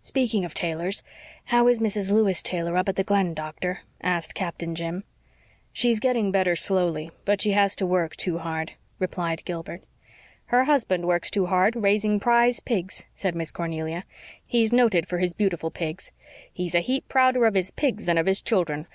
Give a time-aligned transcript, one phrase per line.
[0.00, 1.04] "Speaking of Taylors,
[1.44, 2.10] how is Mrs.
[2.10, 5.04] Lewis Taylor up at the Glen, doctor?" asked Captain Jim.
[5.72, 9.84] "She's getting better slowly but she has to work too hard," replied Gilbert.
[10.46, 14.02] "Her husband works hard too raising prize pigs," said Miss Cornelia.
[14.44, 16.10] "He's noted for his beautiful pigs.
[16.52, 18.88] He's a heap prouder of his pigs than of his children.